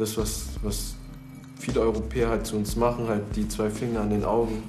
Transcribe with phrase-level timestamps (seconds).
[0.00, 0.94] das, was, was
[1.58, 4.62] viele Europäer halt zu uns machen, halt die zwei Finger an den Augen,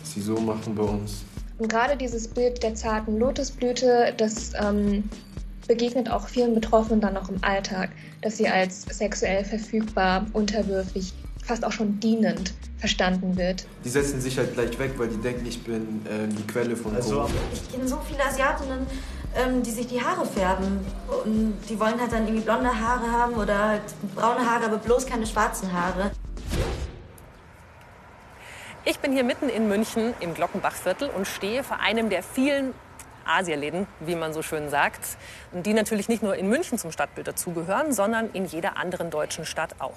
[0.00, 1.24] dass sie so machen bei uns.
[1.58, 5.04] Und gerade dieses Bild der zarten Lotusblüte, das ähm,
[5.66, 7.90] begegnet auch vielen Betroffenen dann noch im Alltag,
[8.22, 11.12] dass sie als sexuell verfügbar, unterwürfig,
[11.44, 13.66] fast auch schon dienend verstanden wird.
[13.84, 16.94] Die setzen sich halt gleich weg, weil die denken, ich bin äh, die Quelle von
[16.94, 17.34] also, Corona.
[17.52, 18.86] Ich kenne so viele Asiatinnen,
[19.36, 20.84] ähm, die sich die Haare färben.
[21.24, 25.06] Und die wollen halt dann irgendwie blonde Haare haben oder halt braune Haare, aber bloß
[25.06, 26.10] keine schwarzen Haare.
[28.84, 32.72] Ich bin hier mitten in München im Glockenbachviertel und stehe vor einem der vielen
[33.26, 35.18] Asialäden, wie man so schön sagt,
[35.52, 39.74] die natürlich nicht nur in München zum Stadtbild dazugehören, sondern in jeder anderen deutschen Stadt
[39.78, 39.96] auch.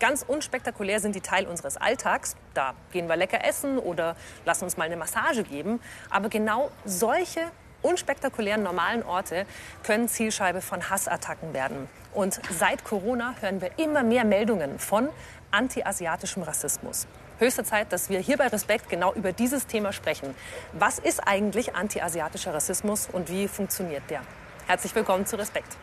[0.00, 2.34] Ganz unspektakulär sind die Teil unseres Alltags.
[2.54, 4.16] Da gehen wir lecker essen oder
[4.46, 5.78] lassen uns mal eine Massage geben.
[6.08, 7.42] Aber genau solche
[7.82, 9.46] unspektakulären normalen Orte
[9.82, 11.88] können Zielscheibe von Hassattacken werden.
[12.12, 15.08] Und seit Corona hören wir immer mehr Meldungen von
[15.50, 17.06] antiasiatischem Rassismus.
[17.38, 20.34] Höchste Zeit, dass wir hier bei Respekt genau über dieses Thema sprechen.
[20.72, 24.20] Was ist eigentlich antiasiatischer Rassismus und wie funktioniert der?
[24.66, 25.76] Herzlich willkommen zu Respekt.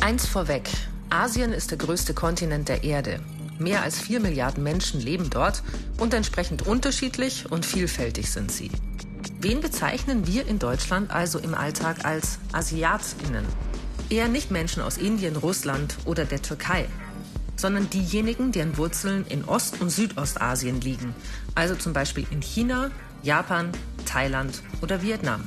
[0.00, 0.68] Eins vorweg.
[1.08, 3.20] Asien ist der größte Kontinent der Erde.
[3.58, 5.62] Mehr als vier Milliarden Menschen leben dort
[5.98, 8.70] und entsprechend unterschiedlich und vielfältig sind sie.
[9.38, 13.44] Wen bezeichnen wir in Deutschland also im Alltag als Asiatinnen?
[14.08, 16.86] Eher nicht Menschen aus Indien, Russland oder der Türkei,
[17.54, 21.14] sondern diejenigen, deren Wurzeln in Ost- und Südostasien liegen,
[21.54, 22.90] also zum Beispiel in China,
[23.22, 23.72] Japan,
[24.06, 25.44] Thailand oder Vietnam.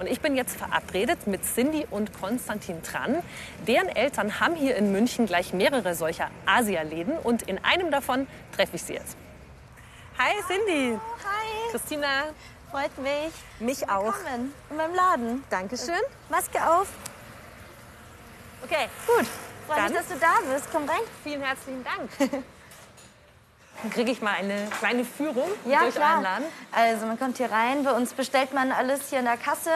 [0.00, 3.22] Und ich bin jetzt verabredet mit Cindy und Konstantin Tran.
[3.68, 8.74] Deren Eltern haben hier in München gleich mehrere solcher Asialäden und in einem davon treffe
[8.74, 9.16] ich sie jetzt.
[10.18, 10.98] Hi Cindy.
[11.24, 11.35] Hi.
[11.70, 12.24] Christina.
[12.70, 13.32] Freut mich.
[13.60, 14.04] Mich auch.
[14.04, 15.44] Willkommen in meinem Laden.
[15.50, 15.94] Dankeschön.
[16.28, 16.88] Maske auf.
[18.62, 19.26] Okay, gut.
[19.66, 20.66] Freue mich, dass du da bist.
[20.72, 21.00] Komm rein.
[21.22, 22.10] Vielen herzlichen Dank.
[23.82, 26.22] Dann kriege ich mal eine kleine Führung ja, durch klar.
[26.22, 26.46] Laden.
[26.72, 29.70] Also man kommt hier rein, bei uns bestellt man alles hier in der Kasse.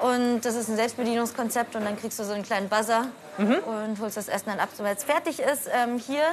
[0.00, 3.06] Und das ist ein Selbstbedienungskonzept und dann kriegst du so einen kleinen Buzzer
[3.38, 3.58] mhm.
[3.58, 5.68] und holst das Essen dann ab, sobald es fertig ist.
[5.72, 6.24] Ähm, hier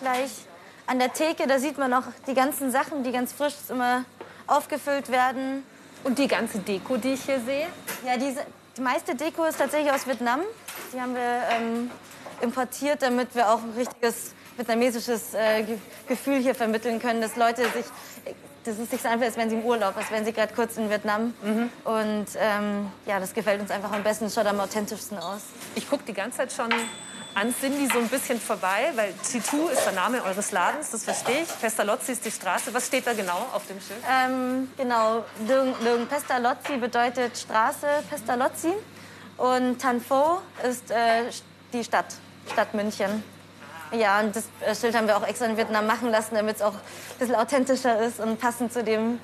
[0.00, 0.30] gleich
[0.88, 4.04] an der Theke, da sieht man auch die ganzen Sachen, die ganz frisch immer
[4.46, 5.62] aufgefüllt werden.
[6.04, 7.66] Und die ganze Deko, die ich hier sehe?
[8.06, 10.40] Ja, diese, die meiste Deko ist tatsächlich aus Vietnam.
[10.92, 11.90] Die haben wir ähm,
[12.40, 15.64] importiert, damit wir auch ein richtiges vietnamesisches äh,
[16.06, 17.84] Gefühl hier vermitteln können, dass Leute sich,
[18.64, 20.76] das ist nicht so einfach, als wären sie im Urlaub, als wären sie gerade kurz
[20.76, 21.34] in Vietnam.
[21.42, 21.70] Mhm.
[21.84, 25.42] Und ähm, ja, das gefällt uns einfach am besten, es schaut am authentischsten aus.
[25.74, 26.70] Ich gucke die ganze Zeit schon
[27.38, 31.42] an Cindy so ein bisschen vorbei, weil Titu ist der Name eures Ladens, das verstehe
[31.42, 31.60] ich.
[31.60, 32.74] Pestalozzi ist die Straße.
[32.74, 34.00] Was steht da genau auf dem Schild?
[34.10, 38.72] Ähm, genau, Đường Pestalozzi bedeutet Straße Pestalozzi
[39.36, 41.30] und Tanfo ist äh,
[41.72, 42.06] die Stadt,
[42.52, 43.22] Stadt München.
[43.92, 46.62] Ja, und das äh, Schild haben wir auch extra in Vietnam machen lassen, damit es
[46.62, 49.20] auch ein bisschen authentischer ist und passend zu, dem,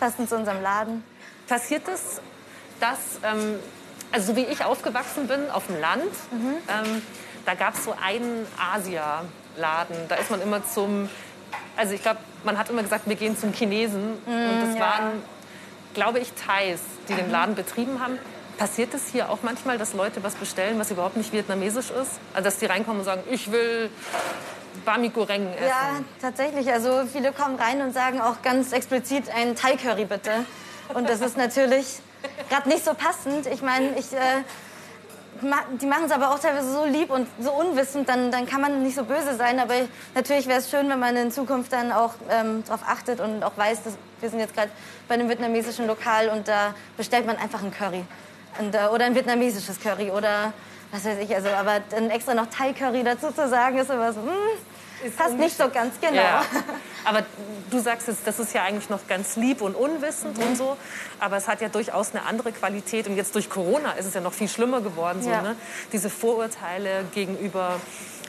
[0.00, 1.04] passend zu unserem Laden.
[1.46, 2.20] Passiert es,
[2.80, 3.58] dass, ähm,
[4.10, 6.54] also so wie ich aufgewachsen bin, auf dem Land, mhm.
[6.68, 7.02] ähm,
[7.44, 9.96] da gab es so einen Asia-Laden.
[10.08, 11.08] Da ist man immer zum,
[11.76, 14.10] also ich glaube, man hat immer gesagt, wir gehen zum Chinesen.
[14.26, 14.80] Mhm, und das ja.
[14.80, 15.22] waren,
[15.94, 18.18] glaube ich, Thais, die den Laden betrieben haben.
[18.58, 22.18] Passiert es hier auch manchmal, dass Leute was bestellen, was überhaupt nicht vietnamesisch ist?
[22.34, 23.88] Also dass die reinkommen und sagen, ich will
[24.84, 25.66] Bami Goreng essen?
[25.66, 26.72] Ja, tatsächlich.
[26.72, 30.44] Also viele kommen rein und sagen auch ganz explizit ein Thai Curry bitte.
[30.94, 32.00] Und das ist natürlich
[32.48, 33.46] gerade nicht so passend.
[33.46, 34.42] Ich meine, ich äh,
[35.80, 38.82] die machen es aber auch teilweise so lieb und so unwissend, dann, dann kann man
[38.82, 39.58] nicht so böse sein.
[39.58, 39.74] Aber
[40.14, 43.56] natürlich wäre es schön, wenn man in Zukunft dann auch ähm, darauf achtet und auch
[43.56, 44.70] weiß, dass wir sind jetzt gerade
[45.06, 48.04] bei einem vietnamesischen Lokal und da bestellt man einfach ein Curry.
[48.58, 50.52] Und, äh, oder ein vietnamesisches Curry oder
[50.90, 51.34] was weiß ich.
[51.34, 54.58] Also, aber dann extra noch Thai-Curry dazu zu sagen, ist immer so, mh, hm,
[55.16, 56.16] passt nicht so ganz genau.
[56.16, 56.44] Ja.
[57.04, 57.24] Aber
[57.70, 60.44] du sagst jetzt, das ist ja eigentlich noch ganz lieb und unwissend mhm.
[60.44, 60.76] und so.
[61.20, 63.06] Aber es hat ja durchaus eine andere Qualität.
[63.06, 65.22] Und jetzt durch Corona ist es ja noch viel schlimmer geworden.
[65.22, 65.42] So, ja.
[65.42, 65.56] ne?
[65.92, 67.80] Diese Vorurteile gegenüber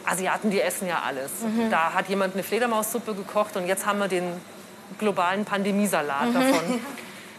[0.05, 1.31] Asiaten, die essen ja alles.
[1.41, 1.69] Mhm.
[1.69, 4.39] Da hat jemand eine Fledermaussuppe gekocht und jetzt haben wir den
[4.97, 6.33] globalen Pandemiesalat mhm.
[6.33, 6.81] davon.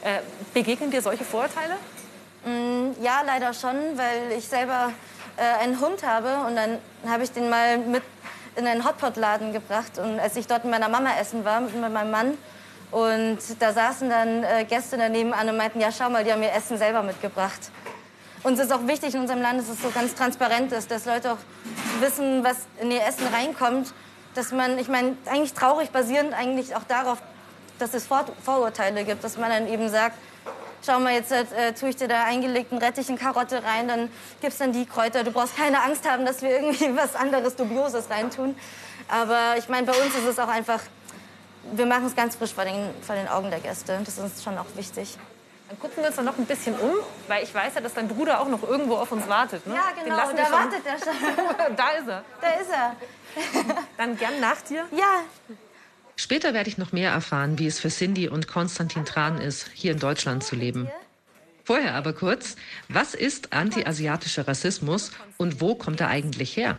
[0.03, 0.21] Äh,
[0.55, 1.75] begegnen dir solche Vorurteile?
[2.47, 4.93] Mm, ja, leider schon, weil ich selber
[5.37, 8.03] äh, einen Hund habe und dann habe ich den mal mit
[8.57, 12.11] in einen Hotpot-Laden gebracht und als ich dort mit meiner Mama essen war, mit meinem
[12.11, 12.39] Mann
[12.91, 16.43] und da saßen dann äh, Gäste daneben an und meinten, ja schau mal, die haben
[16.43, 17.71] ihr Essen selber mitgebracht.
[18.43, 21.33] Uns ist auch wichtig in unserem Land, dass es so ganz transparent ist, dass Leute
[21.33, 21.39] auch
[22.01, 23.93] wissen, was in ihr Essen reinkommt.
[24.35, 27.19] Dass man, ich meine, eigentlich traurig basierend eigentlich auch darauf,
[27.79, 30.17] dass es Vor Vorurteile gibt, dass man dann eben sagt,
[30.85, 34.11] schau mal, jetzt äh, tue ich dir da eingelegten Rettich in Karotte rein, dann
[34.41, 35.25] gibst dann die Kräuter.
[35.25, 38.57] Du brauchst keine Angst haben, dass wir irgendwie was anderes Dubioses reintun.
[39.09, 40.81] Aber ich meine, bei uns ist es auch einfach,
[41.73, 43.99] wir machen es ganz frisch vor den, vor den Augen der Gäste.
[44.05, 45.19] Das ist uns schon auch wichtig.
[45.69, 46.95] Dann gucken wir uns dann noch ein bisschen um,
[47.29, 49.65] weil ich weiß ja, dass dein Bruder auch noch irgendwo auf uns wartet.
[49.69, 49.75] Ne?
[49.75, 51.77] Ja, genau, da wartet er schon.
[51.77, 52.25] da ist er.
[52.41, 52.97] Da ist er.
[53.97, 54.87] Dann gern nach dir.
[54.91, 55.23] Ja.
[56.21, 59.93] Später werde ich noch mehr erfahren, wie es für Cindy und Konstantin Tran ist, hier
[59.93, 60.87] in Deutschland zu leben.
[61.65, 62.57] Vorher aber kurz,
[62.89, 66.79] was ist anti-asiatischer Rassismus und wo kommt er eigentlich her?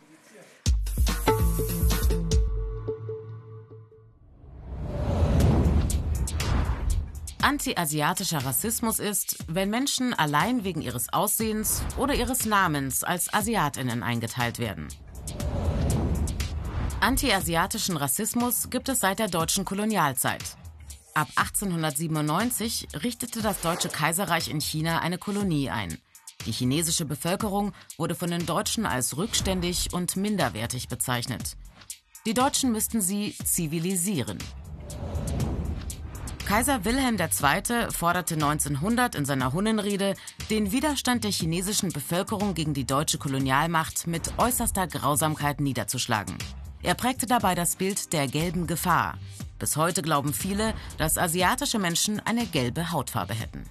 [7.42, 14.60] Anti-asiatischer Rassismus ist, wenn Menschen allein wegen ihres Aussehens oder ihres Namens als Asiatinnen eingeteilt
[14.60, 14.88] werden.
[17.02, 20.44] Anti-asiatischen Rassismus gibt es seit der deutschen Kolonialzeit.
[21.16, 25.98] Ab 1897 richtete das Deutsche Kaiserreich in China eine Kolonie ein.
[26.46, 31.58] Die chinesische Bevölkerung wurde von den Deutschen als rückständig und minderwertig bezeichnet.
[32.28, 34.38] Die Deutschen müssten sie zivilisieren.
[36.46, 37.92] Kaiser Wilhelm II.
[37.92, 40.14] forderte 1900 in seiner Hunnenrede,
[40.52, 46.38] den Widerstand der chinesischen Bevölkerung gegen die deutsche Kolonialmacht mit äußerster Grausamkeit niederzuschlagen.
[46.84, 49.18] Er prägte dabei das Bild der gelben Gefahr.
[49.60, 53.64] Bis heute glauben viele, dass asiatische Menschen eine gelbe Hautfarbe hätten.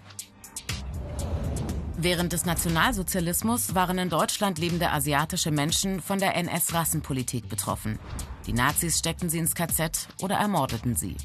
[1.97, 7.99] Während des Nationalsozialismus waren in Deutschland lebende asiatische Menschen von der NS-Rassenpolitik betroffen.
[8.47, 11.17] Die Nazis steckten sie ins KZ oder ermordeten sie.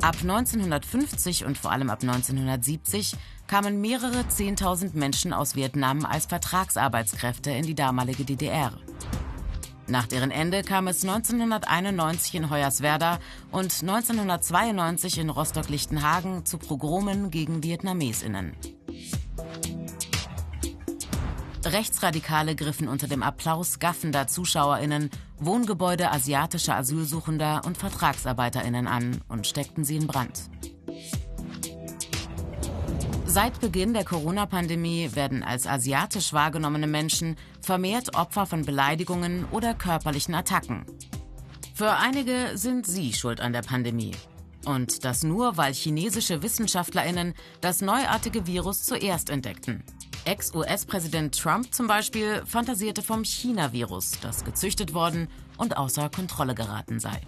[0.00, 3.16] Ab 1950 und vor allem ab 1970
[3.46, 8.72] kamen mehrere 10.000 Menschen aus Vietnam als Vertragsarbeitskräfte in die damalige DDR.
[9.86, 13.18] Nach deren Ende kam es 1991 in Hoyerswerda
[13.50, 18.56] und 1992 in Rostock-Lichtenhagen zu Pogromen gegen Vietnamesinnen.
[21.64, 29.84] Rechtsradikale griffen unter dem Applaus gaffender Zuschauerinnen Wohngebäude asiatischer Asylsuchender und Vertragsarbeiterinnen an und steckten
[29.84, 30.50] sie in Brand.
[33.34, 40.36] Seit Beginn der Corona-Pandemie werden als asiatisch wahrgenommene Menschen vermehrt Opfer von Beleidigungen oder körperlichen
[40.36, 40.86] Attacken.
[41.74, 44.14] Für einige sind sie schuld an der Pandemie.
[44.66, 49.82] Und das nur, weil chinesische Wissenschaftlerinnen das neuartige Virus zuerst entdeckten.
[50.26, 55.26] Ex-US-Präsident Trump zum Beispiel fantasierte vom China-Virus, das gezüchtet worden
[55.56, 57.20] und außer Kontrolle geraten sei.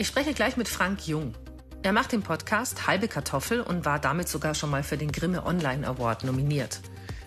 [0.00, 1.32] Ich spreche gleich mit Frank Jung.
[1.82, 5.46] Er macht den Podcast Halbe Kartoffel und war damit sogar schon mal für den Grimme
[5.46, 6.80] Online Award nominiert.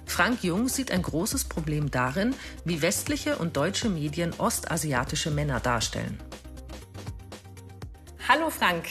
[0.06, 6.20] Frank Jung sieht ein großes Problem darin, wie westliche und deutsche Medien ostasiatische Männer darstellen.
[8.30, 8.86] Hallo Frank,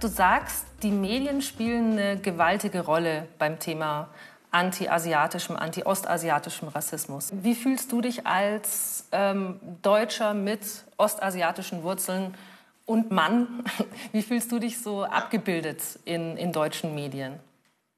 [0.00, 4.08] du sagst, die Medien spielen eine gewaltige Rolle beim Thema
[4.50, 7.32] anti-asiatischem, anti-ostasiatischem Rassismus.
[7.34, 10.62] Wie fühlst du dich als ähm, Deutscher mit
[10.96, 12.34] ostasiatischen Wurzeln
[12.84, 13.64] und Mann,
[14.12, 17.40] wie fühlst du dich so abgebildet in, in deutschen Medien?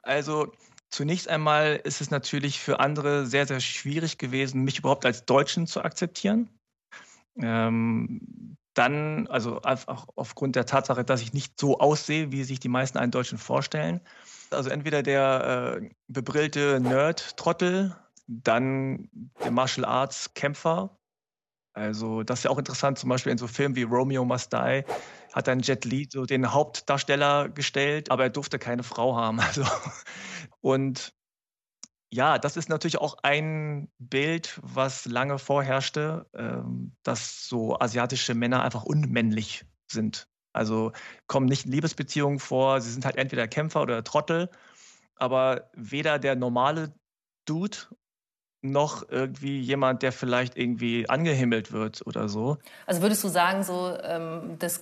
[0.02, 0.52] Also
[0.90, 5.66] zunächst einmal ist es natürlich für andere sehr, sehr schwierig gewesen, mich überhaupt als Deutschen
[5.66, 6.48] zu akzeptieren.
[7.36, 12.68] Ähm, dann, also einfach aufgrund der Tatsache, dass ich nicht so aussehe, wie sich die
[12.68, 14.00] meisten einen Deutschen vorstellen.
[14.50, 19.08] Also entweder der äh, bebrillte Nerd-Trottel, dann
[19.42, 20.96] der Martial Arts-Kämpfer
[21.74, 24.84] also das ist ja auch interessant, zum Beispiel in so Filmen wie Romeo Must Die
[25.32, 29.40] hat dann Jet Li so den Hauptdarsteller gestellt, aber er durfte keine Frau haben.
[29.44, 29.64] Also,
[30.60, 31.12] und
[32.10, 38.62] ja, das ist natürlich auch ein Bild, was lange vorherrschte, ähm, dass so asiatische Männer
[38.62, 40.28] einfach unmännlich sind.
[40.52, 40.92] Also
[41.26, 44.48] kommen nicht in Liebesbeziehungen vor, sie sind halt entweder Kämpfer oder Trottel,
[45.16, 46.94] aber weder der normale
[47.46, 47.78] Dude
[48.64, 52.56] noch irgendwie jemand, der vielleicht irgendwie angehimmelt wird oder so.
[52.86, 54.80] Also würdest du sagen, so ähm, das,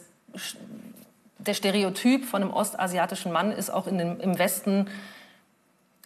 [1.39, 4.89] der Stereotyp von einem ostasiatischen Mann ist auch in dem, im Westen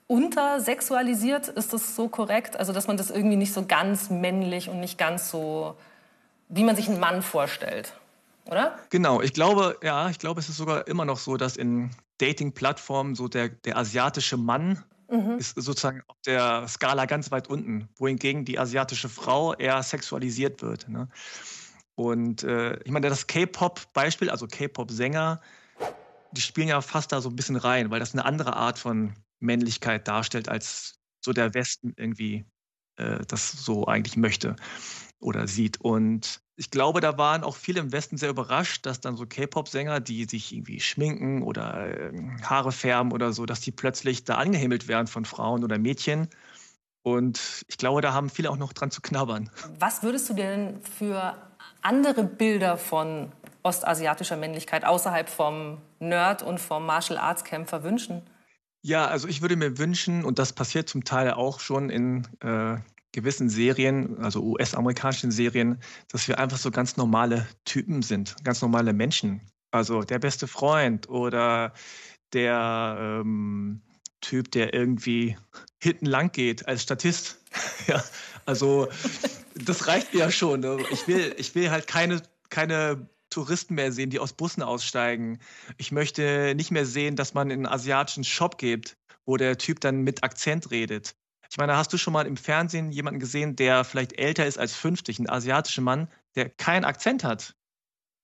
[0.07, 1.49] untersexualisiert?
[1.49, 2.59] Ist das so korrekt?
[2.59, 5.77] Also dass man das irgendwie nicht so ganz männlich und nicht ganz so,
[6.49, 7.93] wie man sich einen Mann vorstellt,
[8.47, 8.79] oder?
[8.91, 13.15] Genau, ich glaube, ja, ich glaube, es ist sogar immer noch so, dass in Dating-Plattformen
[13.15, 15.39] so der, der asiatische Mann mhm.
[15.39, 20.89] ist sozusagen auf der Skala ganz weit unten, wohingegen die asiatische Frau eher sexualisiert wird.
[20.89, 21.09] Ne?
[21.95, 25.41] Und äh, ich meine, das K-Pop-Beispiel, also K-Pop-Sänger,
[26.33, 29.15] die spielen ja fast da so ein bisschen rein, weil das eine andere Art von
[29.41, 32.45] Männlichkeit darstellt, als so der Westen irgendwie
[32.97, 34.57] äh, das so eigentlich möchte.
[35.21, 35.81] Oder sieht.
[35.81, 40.01] Und ich glaube, da waren auch viele im Westen sehr überrascht, dass dann so K-Pop-Sänger,
[40.01, 44.89] die sich irgendwie schminken oder äh, Haare färben oder so, dass die plötzlich da angehimmelt
[44.89, 46.29] werden von Frauen oder Mädchen.
[47.03, 49.51] Und ich glaube, da haben viele auch noch dran zu knabbern.
[49.79, 51.37] Was würdest du denn für
[51.83, 53.33] andere Bilder von
[53.63, 58.23] ostasiatischer Männlichkeit außerhalb vom Nerd und vom Martial Arts Kämpfer wünschen?
[58.83, 62.79] Ja, also ich würde mir wünschen, und das passiert zum Teil auch schon in äh,
[63.13, 68.93] gewissen Serien, also US-amerikanischen Serien, dass wir einfach so ganz normale Typen sind, ganz normale
[68.93, 69.41] Menschen.
[69.71, 71.73] Also der beste Freund oder
[72.33, 73.83] der ähm,
[74.21, 75.37] Typ, der irgendwie
[75.79, 77.43] hinten lang geht als Statist.
[77.87, 78.03] ja,
[78.45, 78.89] also
[79.55, 80.61] das reicht mir ja schon.
[80.61, 80.79] Ne?
[80.91, 85.39] Ich will, ich will halt keine, keine Touristen mehr sehen, die aus Bussen aussteigen.
[85.79, 89.81] Ich möchte nicht mehr sehen, dass man in einen asiatischen Shop geht, wo der Typ
[89.81, 91.15] dann mit Akzent redet.
[91.51, 94.75] Ich meine, hast du schon mal im Fernsehen jemanden gesehen, der vielleicht älter ist als
[94.75, 97.55] 50, ein asiatischer Mann, der keinen Akzent hat,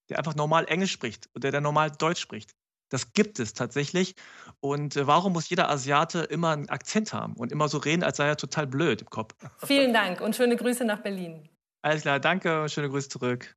[0.09, 2.52] der einfach normal Englisch spricht oder der normal Deutsch spricht?
[2.91, 4.14] Das gibt es tatsächlich.
[4.61, 8.19] Und äh, warum muss jeder Asiate immer einen Akzent haben und immer so reden, als
[8.19, 9.35] sei er total blöd im Kopf?
[9.64, 11.49] Vielen Dank und schöne Grüße nach Berlin.
[11.81, 13.57] Alles klar, danke und schöne Grüße zurück.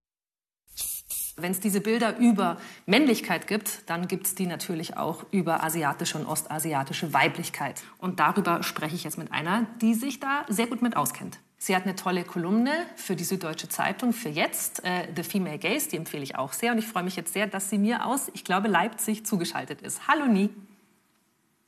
[1.38, 6.18] Wenn es diese Bilder über Männlichkeit gibt, dann gibt es die natürlich auch über asiatische
[6.18, 7.84] und ostasiatische Weiblichkeit.
[7.98, 11.40] Und darüber spreche ich jetzt mit einer, die sich da sehr gut mit auskennt.
[11.58, 15.90] Sie hat eine tolle Kolumne für die Süddeutsche Zeitung für jetzt, äh, The Female Gaze,
[15.90, 16.72] die empfehle ich auch sehr.
[16.72, 20.08] Und ich freue mich jetzt sehr, dass sie mir aus, ich glaube, Leipzig zugeschaltet ist.
[20.08, 20.52] Hallo Nie.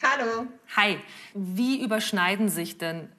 [0.02, 0.48] Hallo.
[0.78, 0.98] Hi.
[1.34, 3.10] Wie überschneiden sich denn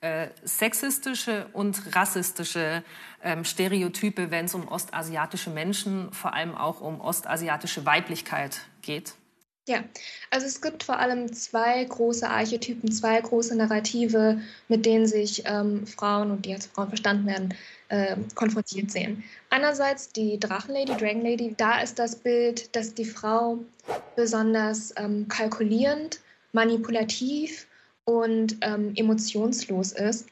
[0.00, 2.82] äh, sexistische und rassistische
[3.22, 9.14] ähm, Stereotype, wenn es um ostasiatische Menschen, vor allem auch um ostasiatische Weiblichkeit geht?
[9.68, 9.84] Ja,
[10.30, 15.86] also es gibt vor allem zwei große Archetypen, zwei große Narrative, mit denen sich ähm,
[15.86, 17.54] Frauen und die als Frauen verstanden werden,
[17.88, 19.22] äh, konfrontiert sehen.
[19.50, 23.58] Einerseits die Drachenlady, Dragon Lady, da ist das Bild, dass die Frau
[24.16, 26.20] besonders ähm, kalkulierend,
[26.52, 27.67] manipulativ
[28.08, 30.28] und ähm, emotionslos ist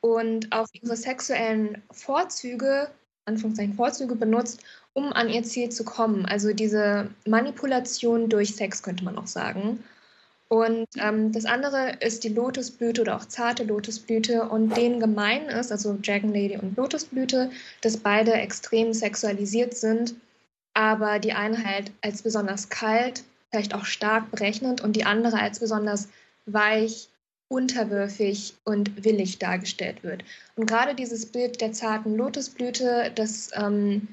[0.00, 2.90] und auch ihre sexuellen Vorzüge,
[3.26, 6.26] Anführungszeichen Vorzüge benutzt, um an ihr Ziel zu kommen.
[6.26, 9.84] Also diese Manipulation durch Sex könnte man auch sagen.
[10.48, 14.48] Und ähm, das andere ist die Lotusblüte oder auch zarte Lotusblüte.
[14.48, 17.52] Und denen gemein ist, also Dragon Lady und Lotusblüte,
[17.82, 20.16] dass beide extrem sexualisiert sind,
[20.74, 25.60] aber die eine halt als besonders kalt, vielleicht auch stark berechnend und die andere als
[25.60, 26.08] besonders
[26.46, 27.08] weich,
[27.52, 30.24] unterwürfig und willig dargestellt wird.
[30.56, 34.08] Und gerade dieses Bild der zarten Lotusblüte, das ähm,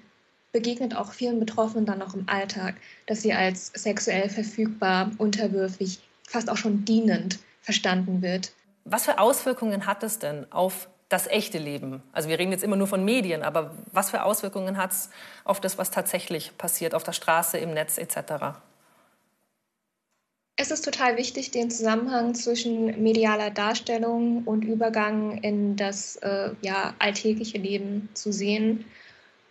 [0.52, 6.50] begegnet auch vielen Betroffenen dann auch im Alltag, dass sie als sexuell verfügbar, unterwürfig, fast
[6.50, 8.52] auch schon dienend verstanden wird.
[8.84, 12.04] Was für Auswirkungen hat es denn auf das echte Leben?
[12.12, 15.10] Also wir reden jetzt immer nur von Medien, aber was für Auswirkungen hat es
[15.46, 18.60] auf das, was tatsächlich passiert, auf der Straße, im Netz etc.?
[20.62, 26.94] Es ist total wichtig, den Zusammenhang zwischen medialer Darstellung und Übergang in das äh, ja,
[27.00, 28.84] alltägliche Leben zu sehen.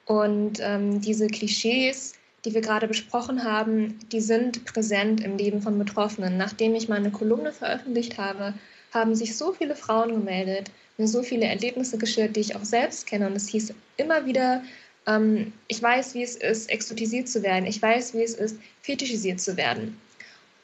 [0.04, 2.12] Und ähm, diese Klischees,
[2.44, 6.36] die wir gerade besprochen haben, die sind präsent im Leben von Betroffenen.
[6.36, 8.52] Nachdem ich meine Kolumne veröffentlicht habe,
[8.92, 13.06] haben sich so viele Frauen gemeldet, mir so viele Erlebnisse geschildert, die ich auch selbst
[13.06, 13.28] kenne.
[13.28, 14.62] Und es hieß immer wieder,
[15.06, 17.64] ähm, ich weiß, wie es ist, exotisiert zu werden.
[17.64, 19.98] Ich weiß, wie es ist, fetischisiert zu werden.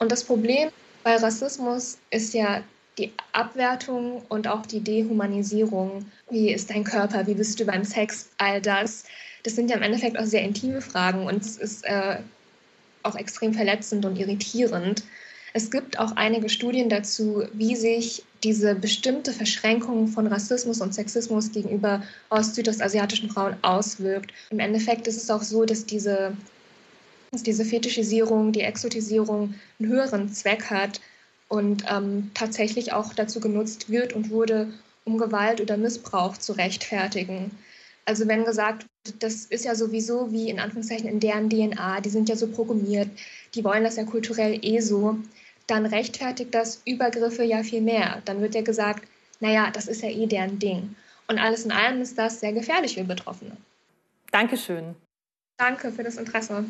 [0.04, 0.68] Und das Problem
[1.02, 2.62] bei Rassismus ist ja
[2.98, 6.04] die Abwertung und auch die Dehumanisierung.
[6.28, 7.26] Wie ist dein Körper?
[7.26, 8.28] Wie bist du beim Sex?
[8.36, 9.04] All das.
[9.44, 12.18] Das sind ja im Endeffekt auch sehr intime Fragen und es ist äh,
[13.02, 15.04] auch extrem verletzend und irritierend.
[15.54, 21.50] Es gibt auch einige Studien dazu, wie sich diese bestimmte Verschränkung von Rassismus und Sexismus
[21.50, 24.34] gegenüber ost-südostasiatischen Frauen auswirkt.
[24.50, 26.36] Im Endeffekt ist es auch so, dass diese
[27.42, 31.00] diese Fetischisierung, die Exotisierung einen höheren Zweck hat
[31.48, 34.72] und ähm, tatsächlich auch dazu genutzt wird und wurde,
[35.04, 37.50] um Gewalt oder Missbrauch zu rechtfertigen.
[38.06, 38.86] Also wenn gesagt,
[39.18, 43.08] das ist ja sowieso wie in Anführungszeichen in deren DNA, die sind ja so programmiert,
[43.54, 45.18] die wollen das ja kulturell eh so,
[45.66, 48.20] dann rechtfertigt das Übergriffe ja viel mehr.
[48.24, 49.08] Dann wird ja gesagt,
[49.40, 50.94] naja, das ist ja eh deren Ding.
[51.28, 53.56] Und alles in allem ist das sehr gefährlich für Betroffene.
[54.30, 54.94] Dankeschön.
[55.56, 56.64] Danke für das Interesse.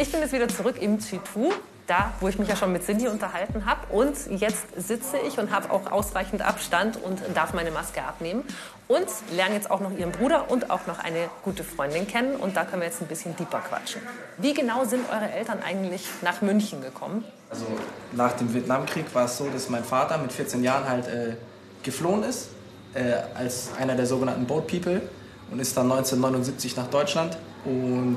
[0.00, 1.52] Ich bin jetzt wieder zurück im Chitu,
[1.86, 3.80] da wo ich mich ja schon mit Cindy unterhalten habe.
[3.94, 8.44] Und jetzt sitze ich und habe auch ausreichend Abstand und darf meine Maske abnehmen.
[8.88, 12.36] und lernen jetzt auch noch ihren Bruder und auch noch eine gute Freundin kennen.
[12.36, 14.00] Und da können wir jetzt ein bisschen deeper quatschen.
[14.38, 17.22] Wie genau sind eure Eltern eigentlich nach München gekommen?
[17.50, 17.66] Also
[18.12, 21.36] nach dem Vietnamkrieg war es so, dass mein Vater mit 14 Jahren halt äh,
[21.82, 22.48] geflohen ist
[22.94, 25.02] äh, als einer der sogenannten Boat People
[25.50, 28.16] und ist dann 1979 nach Deutschland und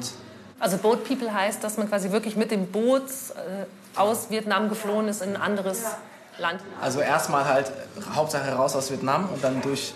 [0.60, 5.08] also Boat People heißt, dass man quasi wirklich mit dem Boot äh, aus Vietnam geflohen
[5.08, 5.98] ist in ein anderes ja.
[6.38, 6.62] Land.
[6.82, 7.72] Also erstmal halt
[8.16, 9.94] Hauptsache raus aus Vietnam und dann durch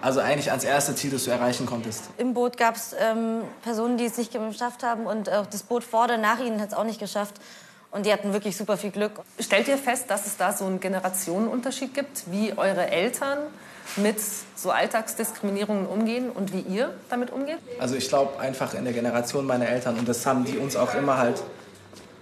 [0.00, 2.10] also eigentlich ans erste Ziel, das du erreichen konntest.
[2.18, 5.84] Im Boot gab es ähm, Personen, die es nicht geschafft haben und auch das Boot
[5.84, 7.34] vor oder nach ihnen hat es auch nicht geschafft.
[7.92, 9.12] Und die hatten wirklich super viel Glück.
[9.38, 13.38] Stellt ihr fest, dass es da so einen Generationenunterschied gibt, wie eure Eltern
[13.96, 14.16] mit
[14.56, 17.58] so Alltagsdiskriminierungen umgehen und wie ihr damit umgeht?
[17.78, 20.94] Also ich glaube einfach in der Generation meiner Eltern und das haben die uns auch
[20.94, 21.42] immer halt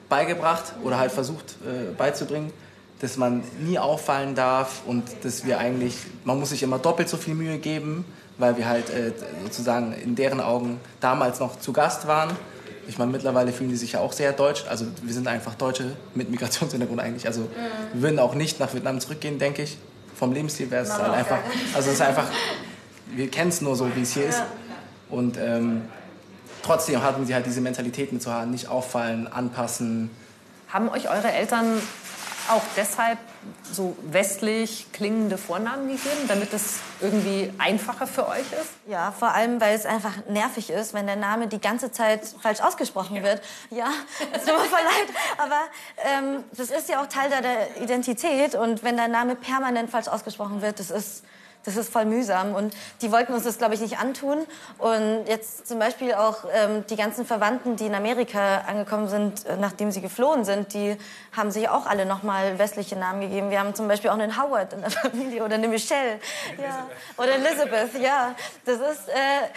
[0.09, 2.53] beigebracht oder halt versucht äh, beizubringen,
[3.01, 7.17] dass man nie auffallen darf und dass wir eigentlich, man muss sich immer doppelt so
[7.17, 8.05] viel Mühe geben,
[8.37, 9.13] weil wir halt äh,
[9.45, 12.31] sozusagen in deren Augen damals noch zu Gast waren.
[12.89, 14.65] Ich meine, mittlerweile fühlen die sich ja auch sehr deutsch.
[14.69, 17.27] Also wir sind einfach Deutsche mit Migrationshintergrund eigentlich.
[17.27, 17.47] Also mhm.
[17.93, 19.79] wir würden auch nicht nach Vietnam zurückgehen, denke ich.
[20.15, 21.39] Vom Lebensstil wäre es halt einfach,
[21.75, 22.27] also es ist einfach,
[23.07, 24.43] wir kennen es nur so, wie es hier ist.
[25.09, 25.83] Und ähm,
[26.63, 30.11] trotzdem hatten sie halt diese Mentalität mit zu haben, nicht auffallen, anpassen.
[30.69, 31.81] Haben euch eure Eltern
[32.51, 33.19] auch deshalb
[33.71, 38.71] so westlich klingende Vornamen gegeben, damit es irgendwie einfacher für euch ist?
[38.87, 42.61] Ja, vor allem, weil es einfach nervig ist, wenn der Name die ganze Zeit falsch
[42.61, 43.23] ausgesprochen ja.
[43.23, 43.43] wird.
[43.71, 43.87] Ja,
[44.33, 45.61] es tut mir voll leid, aber
[46.05, 50.63] ähm, das ist ja auch Teil der Identität und wenn der Name permanent falsch ausgesprochen
[50.63, 51.25] wird, das ist
[51.65, 52.55] das ist voll mühsam.
[52.55, 54.47] Und die wollten uns das, glaube ich, nicht antun.
[54.79, 59.57] Und jetzt zum Beispiel auch ähm, die ganzen Verwandten, die in Amerika angekommen sind, äh,
[59.57, 60.97] nachdem sie geflohen sind, die
[61.33, 63.51] haben sich auch alle nochmal westliche Namen gegeben.
[63.51, 66.21] Wir haben zum Beispiel auch einen Howard in der Familie oder eine Michelle.
[66.61, 66.87] Ja.
[67.17, 68.35] Oder Elizabeth, ja.
[68.65, 69.09] Das ist...
[69.09, 69.49] Äh,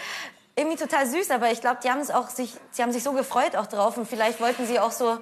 [0.56, 3.12] irgendwie total süß, aber ich glaube, die haben es auch sich, sie haben sich so
[3.12, 5.18] gefreut auch drauf und vielleicht wollten sie auch so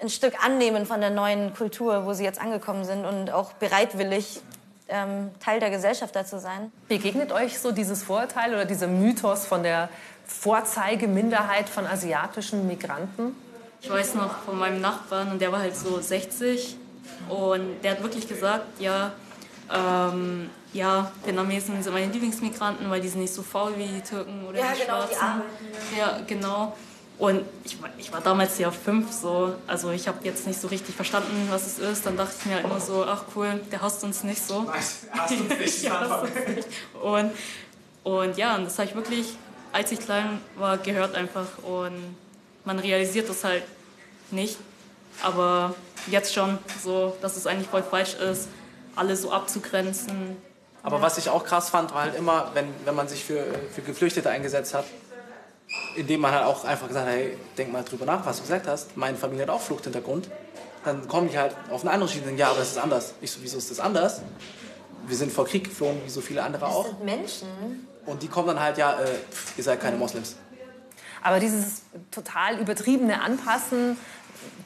[0.00, 4.42] ein Stück annehmen von der neuen Kultur, wo sie jetzt angekommen sind und auch bereitwillig
[4.88, 6.70] ähm, Teil der Gesellschaft dazu sein.
[6.88, 9.88] Begegnet euch so dieses Vorurteil oder dieser Mythos von der
[10.26, 13.34] Vorzeigeminderheit von asiatischen Migranten?
[13.80, 16.76] Ich weiß noch von meinem Nachbarn und der war halt so 60
[17.28, 19.12] und der hat wirklich gesagt, ja,
[19.72, 24.44] ähm, ja, Vietnamesen sind meine Lieblingsmigranten, weil die sind nicht so faul wie die Türken
[24.46, 25.42] oder ja, die genau, Schwarzen.
[25.92, 26.76] Die ja, genau.
[27.18, 30.94] Und ich, ich war damals ja fünf, so, also ich habe jetzt nicht so richtig
[30.94, 32.04] verstanden, was es ist.
[32.04, 34.62] Dann dachte ich mir halt immer so, ach cool, der hasst uns nicht so.
[34.62, 35.06] Nice.
[35.12, 35.82] Hasst uns nicht.
[35.82, 36.68] ja, hasst uns nicht.
[37.02, 37.30] Und,
[38.04, 39.28] und ja, und das habe ich wirklich,
[39.72, 41.46] als ich klein war, gehört einfach.
[41.62, 42.16] Und
[42.64, 43.62] man realisiert das halt
[44.30, 44.58] nicht.
[45.22, 45.74] Aber
[46.08, 48.48] jetzt schon so, dass es eigentlich voll falsch ist,
[48.94, 50.36] alle so abzugrenzen.
[50.82, 53.80] Aber was ich auch krass fand, war halt immer, wenn, wenn man sich für, für
[53.80, 54.84] Geflüchtete eingesetzt hat,
[55.96, 58.66] indem man halt auch einfach gesagt hat, hey, denk mal drüber nach, was du gesagt
[58.66, 58.96] hast.
[58.96, 60.28] Meine Familie hat auch Fluchthintergrund.
[60.84, 63.14] Dann kommen die halt auf eine andere Schiene und sagen, ja, aber das ist anders.
[63.20, 64.20] Ich so, wieso ist das anders?
[65.06, 66.84] Wir sind vor Krieg geflohen, wie so viele andere auch.
[66.84, 67.88] Das sind Menschen.
[68.06, 69.06] Und die kommen dann halt, ja, äh,
[69.56, 70.36] ihr seid keine Moslems.
[71.22, 73.96] Aber dieses total übertriebene Anpassen,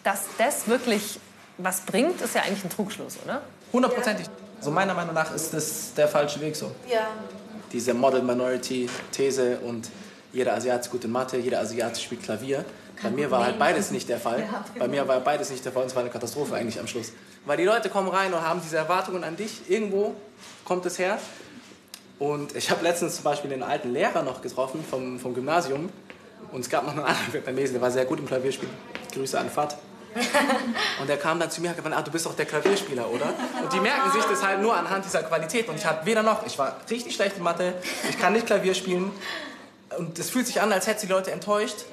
[0.05, 1.19] dass das wirklich
[1.57, 3.43] was bringt, ist ja eigentlich ein Trugschluss, oder?
[3.73, 4.27] Hundertprozentig.
[4.27, 4.33] Ja.
[4.61, 6.71] So meiner Meinung nach ist das der falsche Weg so.
[6.87, 7.09] Ja.
[7.73, 9.89] Diese Model Minority These und
[10.33, 12.65] jeder Asiat ist gut in Mathe, jeder Asiat spielt Klavier.
[13.03, 14.47] Bei mir war halt beides nicht der Fall.
[14.79, 17.13] Bei mir war beides nicht der Fall und es war eine Katastrophe eigentlich am Schluss.
[17.47, 19.63] Weil die Leute kommen rein und haben diese Erwartungen an dich.
[19.69, 20.15] Irgendwo
[20.65, 21.19] kommt es her.
[22.19, 25.89] Und ich habe letztens zum Beispiel den alten Lehrer noch getroffen vom, vom Gymnasium.
[26.53, 28.69] Und es gab noch einen anderen Vietnamesen, der war sehr gut im Klavierspiel.
[29.15, 29.79] Grüße an Fat.
[31.01, 33.09] Und der kam dann zu mir und hat gesagt, ah, du bist doch der Klavierspieler,
[33.09, 33.33] oder?
[33.63, 35.69] Und die merken sich das halt nur anhand dieser Qualität.
[35.69, 37.75] Und ich hatte weder noch, ich war richtig schlecht in Mathe,
[38.09, 39.13] ich kann nicht Klavier spielen,
[39.99, 41.85] und es fühlt sich an, als hätte die Leute enttäuscht.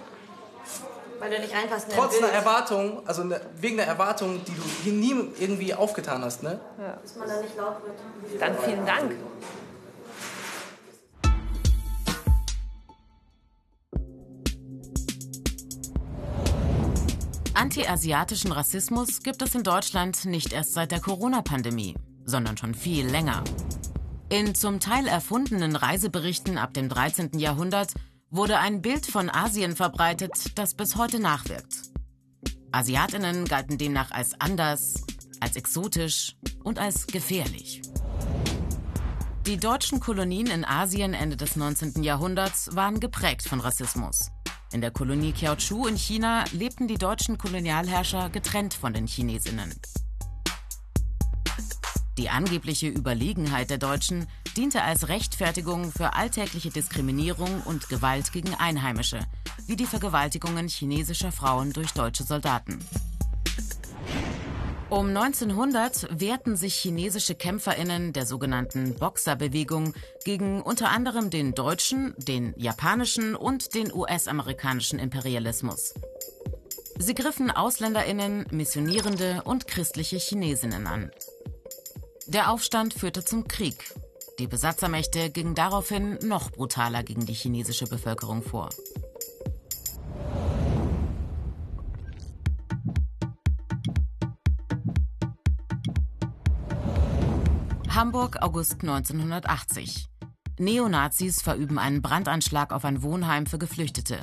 [1.20, 5.16] Weil du nicht reinpasst Trotz einer Erwartung, also ne, wegen der Erwartung, die du nie
[5.40, 6.60] irgendwie aufgetan hast, ne?
[6.78, 7.00] Ja.
[7.02, 8.42] Dass man da nicht laut wird.
[8.42, 9.14] Dann vielen Dank.
[17.56, 23.44] Anti-asiatischen Rassismus gibt es in Deutschland nicht erst seit der Corona-Pandemie, sondern schon viel länger.
[24.30, 27.40] In zum Teil erfundenen Reiseberichten ab dem 13.
[27.40, 27.94] Jahrhundert
[28.30, 31.74] wurde ein Bild von Asien verbreitet, das bis heute nachwirkt.
[32.74, 35.06] Asiatinnen galten demnach als anders,
[35.40, 36.36] als exotisch
[36.66, 37.82] und als gefährlich.
[39.46, 42.04] Die deutschen Kolonien in Asien Ende des 19.
[42.04, 44.30] Jahrhunderts waren geprägt von Rassismus.
[44.74, 49.74] In der Kolonie Kiaochu in China lebten die deutschen Kolonialherrscher getrennt von den Chinesinnen.
[52.18, 54.26] Die angebliche Überlegenheit der Deutschen
[54.56, 59.20] diente als Rechtfertigung für alltägliche Diskriminierung und Gewalt gegen Einheimische,
[59.68, 62.80] wie die Vergewaltigungen chinesischer Frauen durch deutsche Soldaten.
[64.90, 72.54] Um 1900 wehrten sich chinesische Kämpferinnen der sogenannten Boxerbewegung gegen unter anderem den deutschen, den
[72.58, 75.94] japanischen und den US-amerikanischen Imperialismus.
[76.98, 81.12] Sie griffen Ausländerinnen, Missionierende und christliche Chinesinnen an.
[82.28, 83.94] Der Aufstand führte zum Krieg.
[84.38, 88.70] Die Besatzermächte gingen daraufhin noch brutaler gegen die chinesische Bevölkerung vor.
[97.88, 100.10] Hamburg, August 1980.
[100.60, 104.20] Neonazis verüben einen Brandanschlag auf ein Wohnheim für Geflüchtete.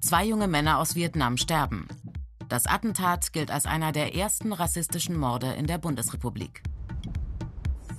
[0.00, 1.86] Zwei junge Männer aus Vietnam sterben.
[2.48, 6.62] Das Attentat gilt als einer der ersten rassistischen Morde in der Bundesrepublik.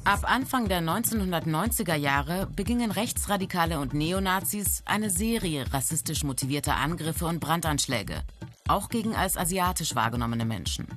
[0.07, 7.41] Ab Anfang der 1990er Jahre begingen Rechtsradikale und Neonazis eine Serie rassistisch motivierter Angriffe und
[7.41, 8.21] Brandanschläge,
[8.69, 10.87] auch gegen als asiatisch wahrgenommene Menschen.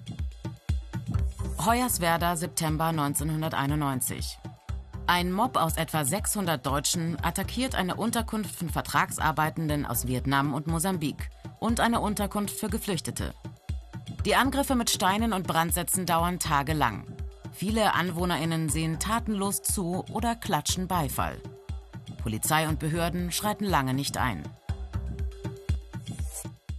[1.66, 4.38] Hoyerswerda, September 1991.
[5.09, 11.31] Ein Mob aus etwa 600 Deutschen attackiert eine Unterkunft von Vertragsarbeitenden aus Vietnam und Mosambik
[11.59, 13.35] und eine Unterkunft für Geflüchtete.
[14.25, 17.19] Die Angriffe mit Steinen und Brandsätzen dauern tagelang.
[17.52, 21.40] Viele AnwohnerInnen sehen tatenlos zu oder klatschen Beifall.
[22.22, 24.42] Polizei und Behörden schreiten lange nicht ein.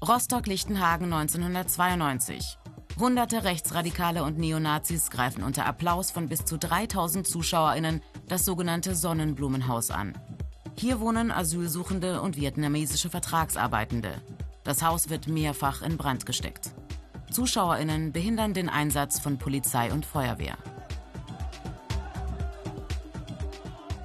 [0.08, 2.58] Rostock-Lichtenhagen 1992.
[3.00, 9.92] Hunderte Rechtsradikale und Neonazis greifen unter Applaus von bis zu 3000 ZuschauerInnen das sogenannte Sonnenblumenhaus
[9.92, 10.18] an.
[10.76, 14.22] Hier wohnen Asylsuchende und vietnamesische Vertragsarbeitende.
[14.64, 16.72] Das Haus wird mehrfach in Brand gesteckt.
[17.32, 20.58] ZuschauerInnen behindern den Einsatz von Polizei und Feuerwehr.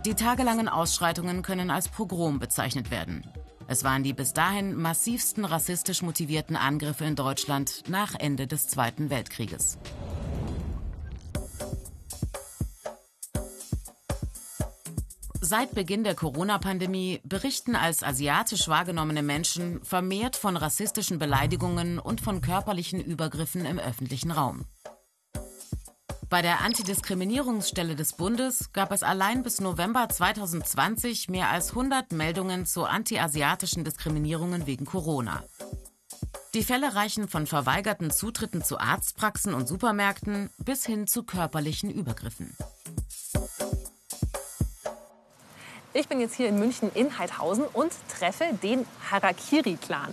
[0.04, 3.24] Die tagelangen Ausschreitungen können als Pogrom bezeichnet werden.
[3.66, 9.10] Es waren die bis dahin massivsten rassistisch motivierten Angriffe in Deutschland nach Ende des Zweiten
[9.10, 9.78] Weltkrieges.
[15.48, 22.40] Seit Beginn der Corona-Pandemie berichten als asiatisch wahrgenommene Menschen vermehrt von rassistischen Beleidigungen und von
[22.40, 24.64] körperlichen Übergriffen im öffentlichen Raum.
[26.28, 32.66] Bei der Antidiskriminierungsstelle des Bundes gab es allein bis November 2020 mehr als 100 Meldungen
[32.66, 35.44] zu antiasiatischen Diskriminierungen wegen Corona.
[36.54, 42.56] Die Fälle reichen von verweigerten Zutritten zu Arztpraxen und Supermärkten bis hin zu körperlichen Übergriffen.
[45.98, 50.12] Ich bin jetzt hier in München in Heidhausen und treffe den Harakiri-Clan.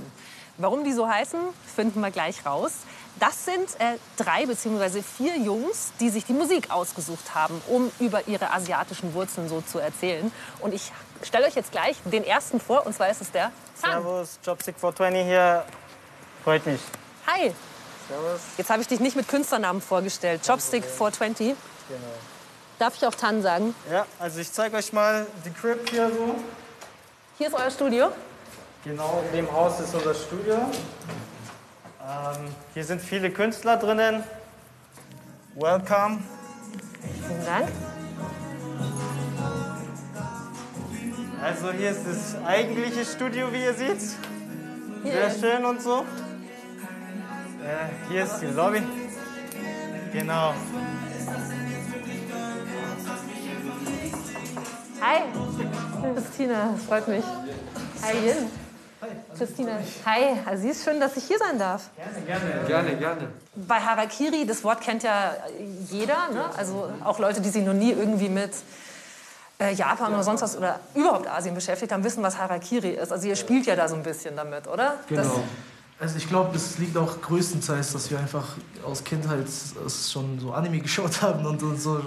[0.57, 1.37] Warum die so heißen,
[1.75, 2.71] finden wir gleich raus.
[3.19, 5.01] Das sind äh, drei bzw.
[5.01, 9.79] vier Jungs, die sich die Musik ausgesucht haben, um über ihre asiatischen Wurzeln so zu
[9.79, 10.31] erzählen.
[10.61, 13.91] Und ich stelle euch jetzt gleich den ersten vor, und zwar ist es der Zan.
[13.91, 15.65] Servus, Chopstick 420 hier.
[16.45, 16.79] Freut mich.
[17.27, 17.53] Hi.
[18.07, 18.39] Servus.
[18.57, 20.47] Jetzt habe ich dich nicht mit Künstlernamen vorgestellt.
[20.47, 21.47] Chopstick 420.
[21.89, 21.99] Genau.
[22.79, 23.75] Darf ich auch Tan sagen?
[23.91, 26.35] Ja, also ich zeige euch mal die Crib hier so.
[27.37, 28.11] Hier ist euer Studio.
[28.83, 30.55] Genau, in dem Haus ist unser Studio.
[30.55, 34.23] Ähm, hier sind viele Künstler drinnen.
[35.55, 36.21] Welcome.
[37.27, 37.69] Vielen Dank.
[41.41, 44.01] Also hier ist das eigentliche Studio, wie ihr seht.
[45.03, 46.05] Sehr schön und so.
[47.61, 48.81] Äh, hier ist die Lobby.
[50.11, 50.53] Genau.
[55.03, 55.23] Hi,
[56.15, 57.25] Christina, freut mich.
[58.01, 58.49] Hi, Yin.
[59.37, 59.71] Christina.
[60.05, 61.89] Hi, Aziz, schön, dass ich hier sein darf.
[62.67, 63.27] Gerne, gerne.
[63.53, 65.35] Bei Harakiri, das Wort kennt ja
[65.89, 66.45] jeder, ne?
[66.55, 68.51] also auch Leute, die sich noch nie irgendwie mit
[69.59, 73.11] äh, Japan oder sonst was oder überhaupt Asien beschäftigt haben, wissen, was Harakiri ist.
[73.11, 74.99] Also ihr spielt ja da so ein bisschen damit, oder?
[75.09, 75.43] Das, Genau.
[76.03, 78.43] Also ich glaube, das liegt auch größtenteils, dass wir einfach
[78.85, 81.97] aus Kindheit es schon so Anime geschaut haben und, und so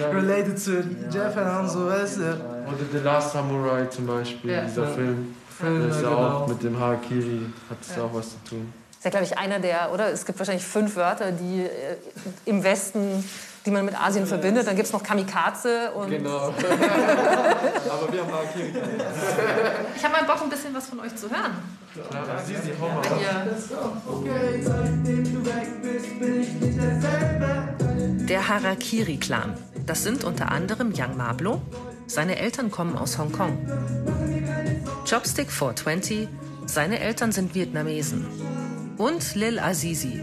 [0.00, 2.22] related zu Japan haben, so weißt du.
[2.22, 4.62] Oder The Last Samurai zum Beispiel, Ja.
[4.64, 4.90] dieser Ja.
[4.94, 5.34] Film.
[5.60, 6.46] Film, das ist ja, ja auch genau.
[6.48, 8.04] mit dem Harakiri, hat es Ja.
[8.04, 8.72] auch was zu tun.
[8.98, 10.08] ist ja, glaube ich, einer der, oder?
[10.10, 11.68] Es gibt wahrscheinlich fünf Wörter, die äh,
[12.46, 13.22] im Westen,
[13.66, 14.66] die man mit Asien verbindet.
[14.66, 16.08] Dann gibt es noch Kamikaze und.
[16.08, 16.38] Genau.
[16.48, 16.54] Aber
[18.12, 18.72] wir haben Harakiri.
[19.94, 21.81] Ich habe mal Bock, ein bisschen was von euch zu hören.
[28.28, 29.58] Der Harakiri-Clan.
[29.84, 31.60] Das sind unter anderem Young Mablo.
[32.06, 33.58] Seine Eltern kommen aus Hongkong.
[35.08, 36.28] Chopstick 420.
[36.64, 38.26] Seine Eltern sind Vietnamesen.
[38.96, 40.18] Und Lil Azizi.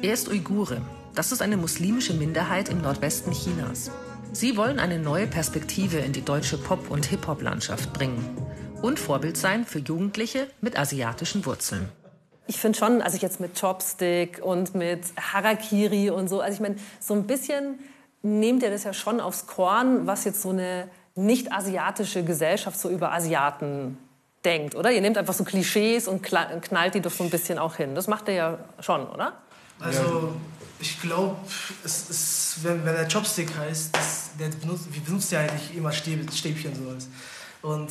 [0.00, 0.80] Er ist Uigure.
[1.14, 3.90] Das ist eine muslimische Minderheit im Nordwesten Chinas.
[4.32, 8.34] Sie wollen eine neue Perspektive in die deutsche Pop- und Hip-Hop-Landschaft bringen
[8.82, 11.88] und Vorbild sein für Jugendliche mit asiatischen Wurzeln.
[12.46, 16.60] Ich finde schon, also ich jetzt mit Chopstick und mit Harakiri und so, also ich
[16.60, 17.78] meine, so ein bisschen
[18.22, 23.12] nehmt ihr das ja schon aufs Korn, was jetzt so eine nicht-asiatische Gesellschaft so über
[23.12, 23.98] Asiaten
[24.44, 24.90] denkt, oder?
[24.90, 27.94] Ihr nehmt einfach so Klischees und knallt die doch so ein bisschen auch hin.
[27.94, 29.34] Das macht ihr ja schon, oder?
[29.78, 30.34] Also,
[30.80, 31.36] ich glaube,
[31.84, 35.92] es ist, wenn, wenn der Chopstick heißt, das, der benutzt, wir benutzen ja eigentlich immer
[35.92, 37.08] Stäbchen sowas.
[37.62, 37.90] Und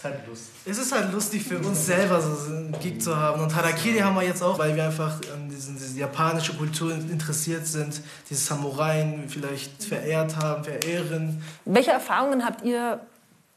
[0.00, 0.54] ist halt lustig.
[0.64, 3.42] Es ist halt lustig für uns selber, so einen Gig zu haben.
[3.42, 7.66] Und Harakiri haben wir jetzt auch, weil wir einfach an diesen, diese japanische Kultur interessiert
[7.66, 11.42] sind, diese Samurai vielleicht verehrt haben, verehren.
[11.64, 13.00] Welche Erfahrungen habt ihr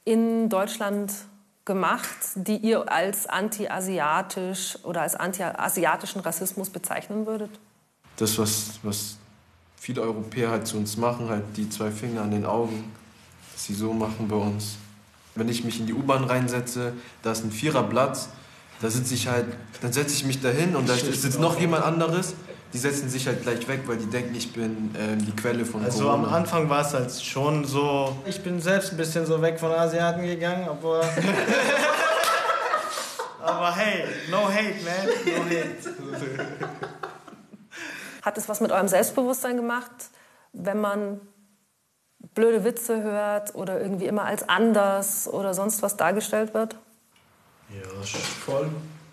[0.06, 1.13] in Deutschland
[1.65, 7.51] gemacht, die ihr als anti-asiatisch oder als anti-asiatischen Rassismus bezeichnen würdet?
[8.17, 9.17] Das, was, was
[9.77, 12.91] viele Europäer halt zu uns machen, halt die zwei Finger an den Augen,
[13.53, 14.77] dass sie so machen bei uns.
[15.36, 16.93] Wenn ich mich in die U-Bahn reinsetze,
[17.24, 18.28] da ist ein Viererblatt,
[18.82, 19.46] da sitze ich halt,
[19.82, 22.36] dann setze ich mich dahin und da sitzt noch jemand anderes.
[22.74, 25.86] Die setzen sich halt gleich weg, weil die denken, ich bin äh, die Quelle von
[25.86, 26.24] also Corona.
[26.24, 29.60] Also am Anfang war es halt schon so, ich bin selbst ein bisschen so weg
[29.60, 31.02] von Asiaten gegangen, aber...
[33.43, 36.48] aber hey, no hate, man, no hate.
[38.24, 39.91] Hat es was mit eurem Selbstbewusstsein gemacht,
[40.54, 41.22] wenn man
[42.34, 46.76] blöde Witze hört oder irgendwie immer als anders oder sonst was dargestellt wird?
[47.69, 47.89] Ja,
[48.46, 48.69] voll.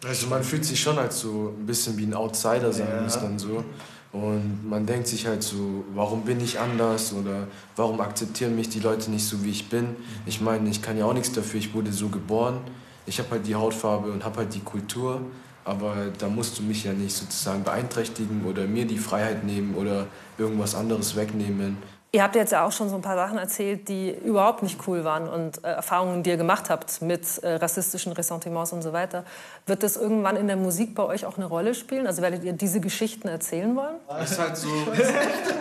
[0.07, 3.21] Also man fühlt sich schon als so ein bisschen wie ein Outsider, sagen wir es
[3.21, 3.65] dann so.
[4.13, 8.81] Und man denkt sich halt so, warum bin ich anders oder warum akzeptieren mich die
[8.81, 9.95] Leute nicht so, wie ich bin.
[10.27, 12.61] Ich meine, ich kann ja auch nichts dafür, ich wurde so geboren.
[13.07, 15.21] Ich habe halt die Hautfarbe und habe halt die Kultur.
[15.65, 20.07] Aber da musst du mich ja nicht sozusagen beeinträchtigen oder mir die Freiheit nehmen oder
[20.39, 21.77] irgendwas anderes wegnehmen.
[22.13, 25.05] Ihr habt jetzt ja auch schon so ein paar Sachen erzählt, die überhaupt nicht cool
[25.05, 29.25] waren und äh, Erfahrungen, die ihr gemacht habt mit äh, rassistischen Ressentiments und so weiter.
[29.67, 32.09] Wird das irgendwann in der Musik bei euch auch eine Rolle spielen?
[32.09, 33.95] Also werdet ihr diese Geschichten erzählen wollen?
[34.21, 34.69] Es ist halt so,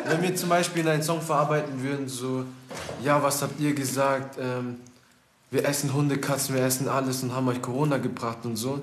[0.05, 2.45] wenn wir zum Beispiel einen Song verarbeiten würden, so,
[3.03, 4.39] ja, was habt ihr gesagt?
[4.41, 4.81] Ähm,
[5.51, 8.81] wir essen Hunde, Katzen, wir essen alles und haben euch Corona gebracht und so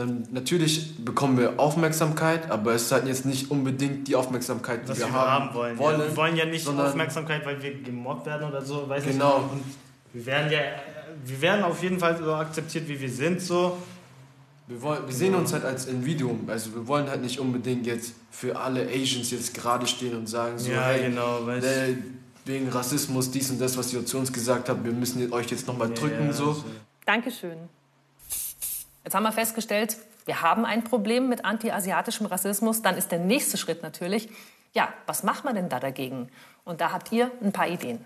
[0.00, 4.88] dann natürlich bekommen wir Aufmerksamkeit, aber es ist halt jetzt nicht unbedingt die Aufmerksamkeit, die
[4.88, 5.78] Was wir, wir haben, haben wollen.
[5.78, 6.00] wollen.
[6.00, 9.40] Ja, wir wollen ja nicht Aufmerksamkeit, weil wir gemobbt werden oder so, weiß genau.
[9.40, 9.52] nicht.
[9.52, 9.62] Und
[10.14, 10.60] wir werden ja,
[11.24, 13.76] wir werden auf jeden Fall so akzeptiert, wie wir sind, so.
[14.66, 18.14] Wir, wollen, wir sehen uns halt als Individuum, also wir wollen halt nicht unbedingt jetzt
[18.30, 21.96] für alle Asians jetzt gerade stehen und sagen so, ja, hey, genau, weißt äh,
[22.46, 25.66] wegen Rassismus, dies und das, was ihr zu uns gesagt habt, wir müssen euch jetzt
[25.66, 26.64] nochmal drücken, ja, so.
[27.04, 27.68] Dankeschön.
[29.04, 32.82] Jetzt haben wir festgestellt, wir haben ein Problem mit anti-asiatischem Rassismus.
[32.82, 34.28] Dann ist der nächste Schritt natürlich,
[34.72, 36.28] ja, was macht man denn da dagegen?
[36.64, 38.04] Und da habt ihr ein paar Ideen.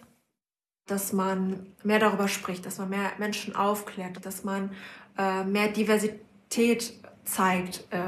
[0.86, 4.70] Dass man mehr darüber spricht, dass man mehr Menschen aufklärt, dass man
[5.18, 7.98] äh, mehr Diversität zeigt äh,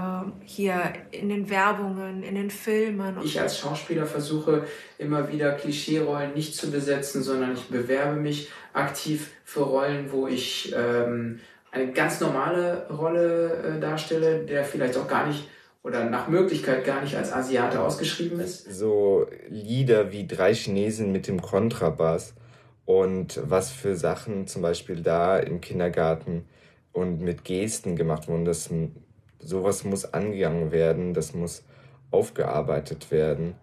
[0.45, 3.19] hier in den Werbungen, in den Filmen.
[3.25, 4.67] Ich als Schauspieler versuche
[4.99, 10.75] immer wieder Klischeerollen nicht zu besetzen, sondern ich bewerbe mich aktiv für Rollen, wo ich
[10.77, 15.49] ähm, eine ganz normale Rolle äh, darstelle, der vielleicht auch gar nicht
[15.83, 18.65] oder nach Möglichkeit gar nicht als Asiate ausgeschrieben ist.
[18.65, 22.35] So Lieder wie Drei Chinesen mit dem Kontrabass
[22.87, 26.45] und was für Sachen zum Beispiel da im Kindergarten
[26.93, 28.69] und mit Gesten gemacht wurden, das,
[29.39, 31.63] sowas muss angegangen werden, das muss
[32.11, 33.55] aufgearbeitet werden.